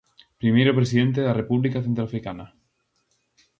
[0.41, 2.45] Primeiro presidente da República Centroafricana.